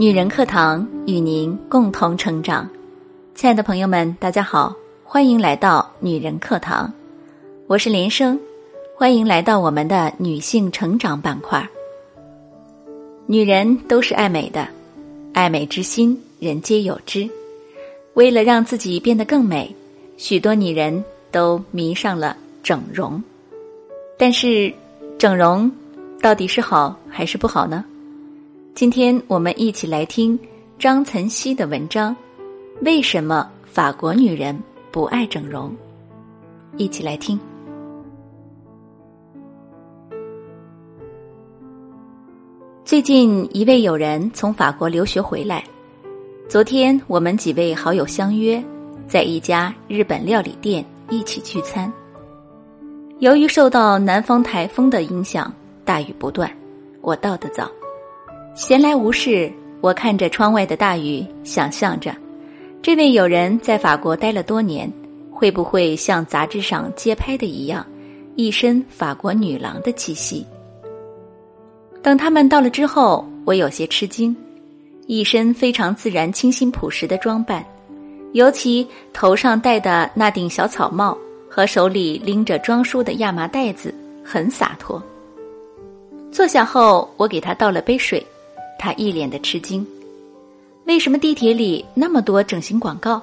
[0.00, 2.70] 女人课堂与您共同成长，
[3.34, 4.72] 亲爱的朋友们，大家好，
[5.02, 6.92] 欢迎来到女人课堂，
[7.66, 8.38] 我是连生，
[8.96, 11.68] 欢迎来到我们的女性成长板块。
[13.26, 14.68] 女人都是爱美的，
[15.32, 17.28] 爱美之心，人皆有之。
[18.14, 19.74] 为了让自己变得更美，
[20.16, 23.20] 许多女人都迷上了整容。
[24.16, 24.72] 但是，
[25.18, 25.68] 整容
[26.22, 27.84] 到底是好还是不好呢？
[28.78, 30.38] 今天我们一起来听
[30.78, 32.14] 张岑曦的文章。
[32.82, 34.56] 为什么法国女人
[34.92, 35.74] 不爱整容？
[36.76, 37.36] 一起来听。
[42.84, 45.64] 最近一位友人从法国留学回来，
[46.48, 48.62] 昨天我们几位好友相约
[49.08, 51.92] 在一家日本料理店一起聚餐。
[53.18, 55.52] 由于受到南方台风的影响，
[55.84, 56.48] 大雨不断，
[57.00, 57.68] 我到得早。
[58.58, 59.48] 闲来无事，
[59.80, 62.12] 我看着窗外的大雨，想象着，
[62.82, 64.92] 这位友人在法国待了多年，
[65.30, 67.86] 会不会像杂志上街拍的一样，
[68.34, 70.44] 一身法国女郎的气息？
[72.02, 74.36] 等他们到了之后，我有些吃惊，
[75.06, 77.64] 一身非常自然、清新朴实的装扮，
[78.32, 81.16] 尤其头上戴的那顶小草帽
[81.48, 85.00] 和手里拎着装书的亚麻袋子，很洒脱。
[86.32, 88.20] 坐下后，我给他倒了杯水。
[88.78, 89.84] 他一脸的吃惊，
[90.84, 93.20] 为什么地铁里那么多整形广告？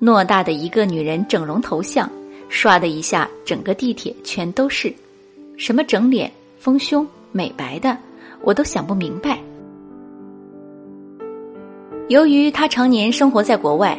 [0.00, 2.10] 偌大的一个女人整容头像，
[2.50, 4.92] 唰的一下，整个地铁全都是，
[5.56, 7.96] 什么整脸、丰胸、美白的，
[8.42, 9.38] 我都想不明白。
[12.08, 13.96] 由于他常年生活在国外，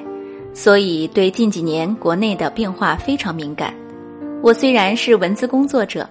[0.53, 3.73] 所以对近几年国内的变化非常敏感。
[4.41, 6.07] 我虽然是文字工作者，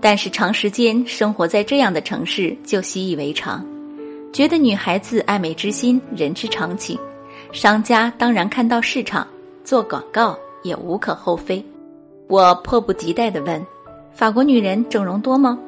[0.00, 3.64] 但是长时间生活在这样的城市，就习以为常。
[4.32, 6.96] 觉得女孩子爱美之心，人之常情。
[7.52, 9.26] 商家当然看到市场，
[9.64, 11.64] 做广告也无可厚非。
[12.28, 13.60] 我迫不及待地问
[14.14, 15.58] ：“法国女人整容多吗？”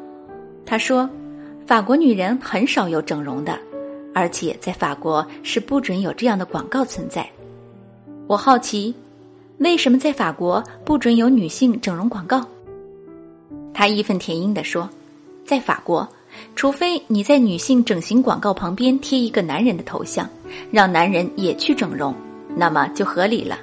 [0.65, 1.11] 他说
[1.67, 3.59] ：“法国女人很少有整容的，
[4.15, 7.29] 而且在法国是不准有这样的广告存在。”
[8.29, 8.95] 我好奇，
[9.59, 12.47] 为什么在法国不准有女性整容广告？
[13.75, 14.89] 他义愤填膺地说
[15.45, 16.09] ：“在法国。”
[16.55, 20.29] 除非你在女性整形广告旁边贴一个男人的头像，
[20.71, 22.15] 让男人也去整容，
[22.55, 23.59] 那么就合理了，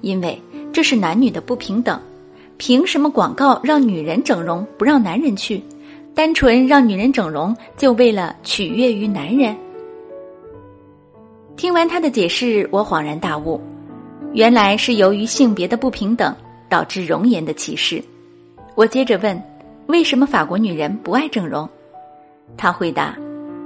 [0.00, 0.40] 因为
[0.72, 2.00] 这是男女的不平等。
[2.58, 5.62] 凭什么广告让女人整容不让男人去？
[6.14, 9.56] 单纯让女人整容就为了取悦于男人？
[11.56, 13.60] 听完他的解释，我恍然大悟，
[14.32, 16.34] 原来是由于性别的不平等
[16.68, 18.02] 导致容颜的歧视。
[18.74, 19.42] 我接着问：
[19.86, 21.68] 为什么法国女人不爱整容？
[22.56, 23.16] 他回答：“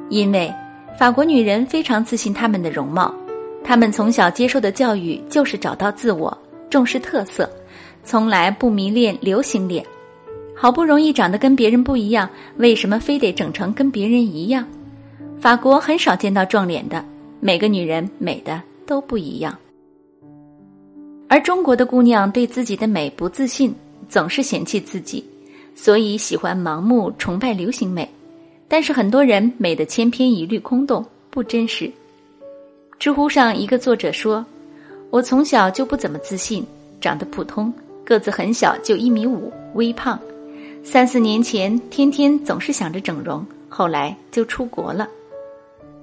[0.09, 0.53] 因为
[0.99, 3.15] 法国女人非常自信她们的容貌，
[3.63, 6.37] 她们从小接受的教育就是找到自我，
[6.71, 7.51] 重视特色，
[8.05, 9.85] 从来不迷恋流行脸。
[10.55, 14.67] 好不容易长得跟别人不一样，为什么非得整成跟别人一样？
[15.39, 17.05] 法国很少见到撞脸的，
[17.41, 19.55] 每个女人美的都不一样。
[21.29, 23.75] 而中国的姑娘对自己的美不自信，
[24.09, 25.23] 总是嫌弃自己，
[25.75, 28.09] 所以喜欢盲目崇拜流行美。”
[28.69, 31.91] 但是很多人美的千篇一律、空洞不真实。
[32.99, 34.45] 知乎上一个作者说
[35.11, 36.65] ：“我从小就不怎么自信，
[37.01, 37.73] 长得普通，
[38.05, 40.19] 个子很小，就一米五，微胖。
[40.83, 45.07] 三四年前，天天总是想着整容，后来就出国了。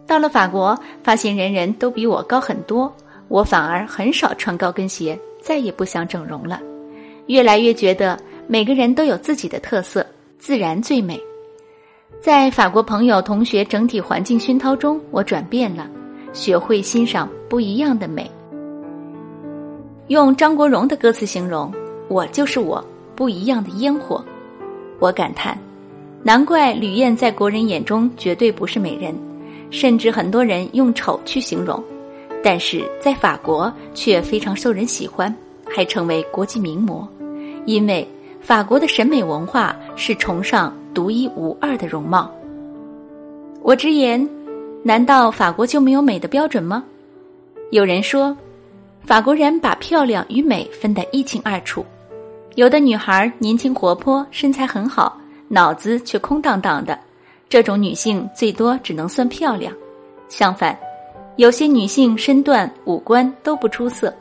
[0.06, 2.94] 到了法国，发现人人都比我高很多，
[3.28, 6.62] 我反而很少穿高跟鞋，再也不想整容了。
[7.28, 10.06] 越来越觉得每个人都有自己的特色，
[10.38, 11.20] 自然最美。”
[12.22, 15.90] 在法国朋友、同学整体环境熏陶中，我转变了，
[16.32, 18.30] 学会欣赏不一样的美。
[20.08, 21.72] 用张国荣的歌词形容
[22.08, 22.84] ：“我就是我，
[23.16, 24.24] 不一样的烟火。”
[25.00, 25.58] 我感叹，
[26.22, 29.14] 难怪吕燕在国人眼中绝对不是美人，
[29.70, 31.84] 甚至很多人用丑去形容，
[32.42, 35.34] 但是在法国却非常受人喜欢，
[35.66, 37.06] 还成为国际名模，
[37.66, 38.08] 因为
[38.44, 40.72] 法国的审美文化是崇尚。
[40.94, 42.30] 独一无二的容貌。
[43.64, 44.30] 我直言，
[44.84, 46.84] 难道法国就没有美的标准吗？
[47.72, 48.38] 有人说，
[49.04, 51.84] 法国人把漂亮与美分得一清二楚。
[52.54, 55.18] 有的女孩年轻活泼，身材很好，
[55.48, 57.00] 脑子却空荡荡的，
[57.50, 59.74] 这种女性最多只能算漂亮。
[60.30, 60.78] 相反，
[61.38, 64.14] 有些女性身段、五官都不出色，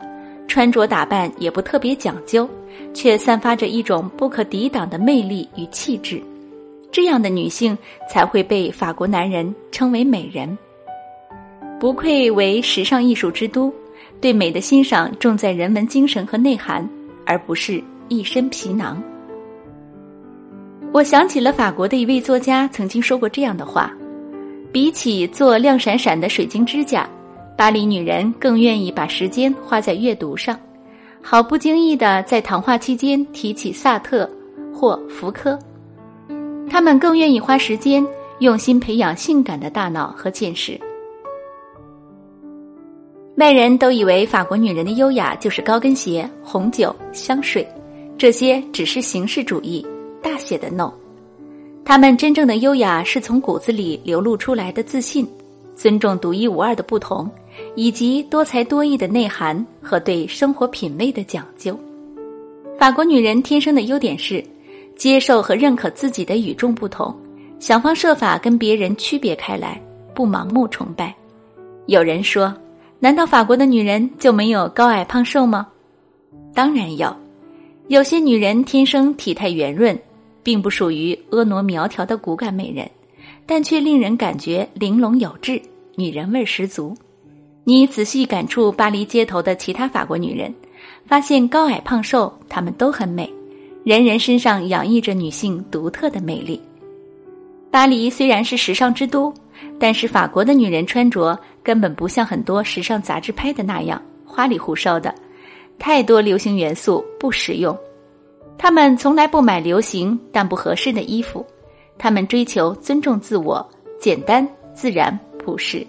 [0.53, 2.47] 穿着打扮也不特别讲究，
[2.93, 6.23] 却散发着一种不可抵挡的魅力与气质。
[6.91, 7.77] 这样的女性
[8.07, 10.59] 才会被法国男人称为美人。
[11.81, 13.73] 不愧为时尚艺术之都，
[14.21, 16.87] 对美的欣赏重在人文精神和内涵，
[17.25, 19.03] 而不是一身皮囊。
[20.93, 23.91] 我想起了法国的一位作家曾经说过这样的话：
[24.71, 27.09] 比起做亮闪闪的水晶指甲，
[27.63, 30.59] 巴黎女人更愿意把时间花在阅读上。
[31.23, 34.29] 毫不经意的在谈话期间提起萨特
[34.75, 35.57] 或福柯，
[36.69, 38.05] 他们更愿意花时间
[38.41, 40.77] 用心培养性感的大脑和见识。
[43.37, 47.65] 外人都以为法国女人的优雅就是高跟鞋、红酒、香水，
[48.19, 49.87] 这些只是形式主义，
[50.21, 50.93] 大写的 no。
[51.85, 55.25] 她们真正的优雅是从骨子里流露出来的自信。
[55.75, 57.31] 尊重独一无二的不同，
[57.75, 61.79] 以及多才多艺的内涵和对生活品味的讲究。
[62.79, 64.45] 法国女人天生的优点是
[64.97, 67.15] 接受和认可自己的与众不同，
[67.59, 69.81] 想方设法跟别人区别开来，
[70.15, 71.15] 不盲目崇拜。
[71.87, 72.55] 有人说
[73.01, 75.67] ：“难道法国的女人就没有高矮胖瘦吗？”
[76.55, 77.15] 当然有，
[77.89, 79.99] 有些女人天生体态圆润，
[80.43, 82.89] 并不属于婀娜苗条的骨感美人。
[83.47, 85.61] 但却令人感觉玲珑有致，
[85.97, 86.97] 女人味十足。
[87.65, 90.53] 你仔细感触巴黎街头的其他法国女人，
[91.07, 93.33] 发现高矮胖瘦，她们都很美，
[93.85, 96.61] 人人身上洋溢着女性独特的魅力。
[97.71, 99.33] 巴黎虽然是时尚之都，
[99.79, 105.15] 但是法国的女人穿着根本不像很多时尚杂志拍的那样花里胡哨的，
[105.79, 107.77] 太多流行元素不实用。
[108.59, 111.47] 她们从来不买流行但不合适的衣服。
[111.99, 113.67] 他们追求尊重自我、
[114.01, 115.87] 简单、自然、朴实。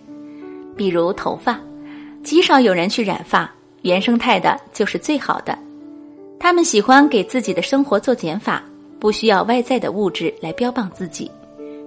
[0.76, 1.60] 比如头发，
[2.24, 3.52] 极少有人去染发，
[3.82, 5.58] 原生态的就是最好的。
[6.40, 8.64] 他们喜欢给自己的生活做减法，
[9.00, 11.30] 不需要外在的物质来标榜自己，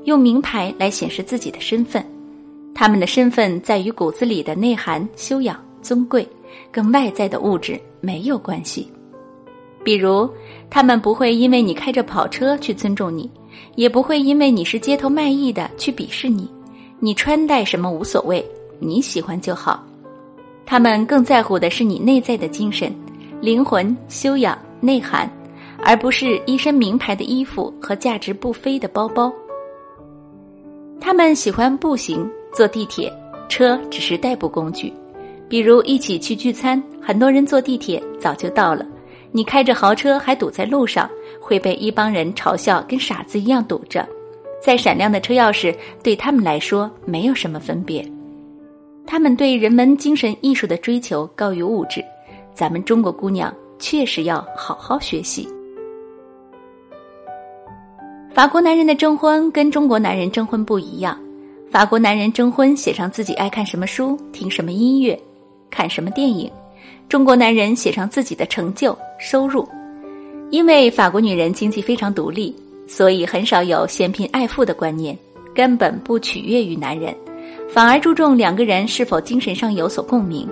[0.04, 2.04] 用名牌来显示自己的身份。
[2.74, 6.28] 他们的身份在于骨子里的内涵、修养、尊贵，
[6.70, 8.90] 跟外在的物质没有关系。
[9.86, 10.28] 比如，
[10.68, 13.30] 他们不会因为你开着跑车去尊重你。
[13.76, 16.50] 也不会因为你是街头卖艺的去鄙视你，
[16.98, 18.44] 你穿戴什么无所谓，
[18.80, 19.80] 你喜欢就好。
[20.64, 22.92] 他们更在乎的是你内在的精神、
[23.40, 25.30] 灵魂、修养、内涵，
[25.84, 29.32] 而不是一身名牌的衣服和价值不菲的包包。
[31.00, 33.12] 他们喜欢步行、坐地铁，
[33.48, 34.92] 车只是代步工具。
[35.48, 38.84] 比如一起去聚餐，很多人坐地铁早就到了，
[39.36, 41.10] 你开着豪车还堵在路上。
[41.38, 44.04] 会被一帮人嘲笑，跟傻子一样堵着。
[44.60, 45.72] 再闪亮的车钥匙，
[46.02, 48.04] 对他们来说没有什么分别。
[49.06, 52.04] 他们对人文精神艺术的追求高于物质，
[52.52, 55.48] 咱们中国姑娘确实要好好学习。
[58.32, 61.16] 法国男人的征婚跟中国男人征婚不一样，
[61.70, 65.16] 法国男人征婚写上自己爱看什么书、听什么音乐、
[65.70, 66.50] 看什么电影，
[67.08, 69.66] 中国男人写上自己的成就、收入。
[70.50, 72.54] 因为法国女人经济非常独立，
[72.86, 75.16] 所以很少有嫌贫爱富的观念，
[75.54, 77.14] 根本不取悦于男人，
[77.68, 80.48] 反而注重两个人是否精神上有所共鸣。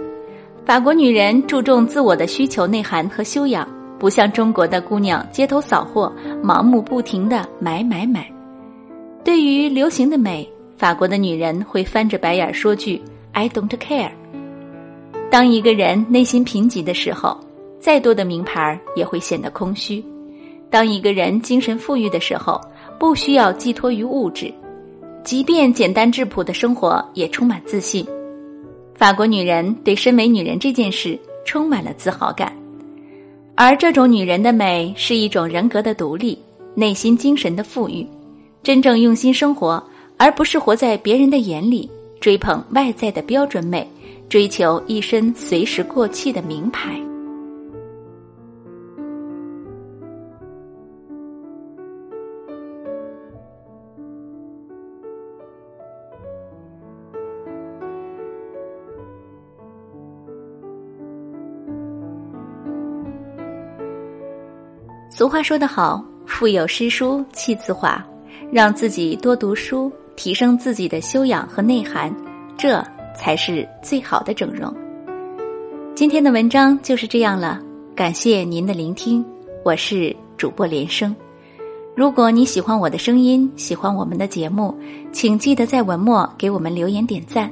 [0.65, 3.69] 法国女人注重自我的需求内涵和修养，
[3.99, 8.27] 不像中国的姑娘街头扫货，盲目不停的买买买。
[9.23, 13.01] 对于流行的美，法国的女人会翻着白眼说句
[13.33, 14.11] “I don't care”。
[15.35, 17.37] 当一个人内心贫瘠的时候。
[17.81, 20.03] 再多的名牌也会显得空虚。
[20.71, 22.59] 当一个人精神富裕的时候，
[23.01, 24.55] 不需要寄托于物质，
[25.25, 28.07] 即便简单质朴的生活也充满自信。
[28.95, 32.57] 法国女人对身为女人这件事充满了自豪感，
[33.57, 36.39] 而这种女人的美是一种人格的独立、
[36.77, 38.07] 内心精神的富裕，
[38.63, 39.83] 真正用心生活，
[40.17, 43.87] 而不是活在别人的眼里，追捧外在的标准美，
[44.35, 47.01] 追求一身随时过气的名牌。
[65.09, 68.05] 俗话说得好，腹有诗书气自华，
[68.51, 72.13] 让自己多读书，提升自己的修养和内涵，
[72.59, 72.85] 这
[73.15, 74.73] 才是最好的整容。
[75.95, 77.61] 今天的文章就是这样了，
[77.95, 79.25] 感谢您的聆听，
[79.65, 81.15] 我是主播连生。
[81.95, 84.75] 如果你喜欢我的声音，喜欢我们的节目，
[85.13, 87.51] 请记得在文末给我们留言点赞。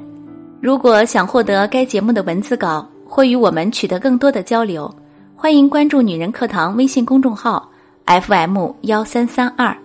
[0.61, 4.93] 如果想获得该节目的文字稿，或与我们取得更多的交流。
[5.37, 7.71] 欢迎关注“女人课堂”微信公众号
[8.07, 9.77] ，FM 幺三三二，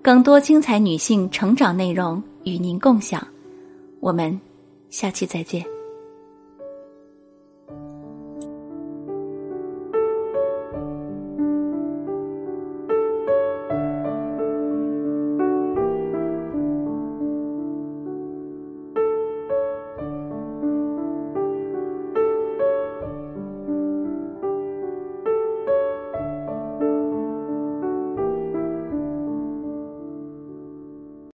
[0.00, 3.24] 更多精彩女性成长内容与您共享。
[4.00, 4.40] 我们
[4.92, 5.71] 下期再见。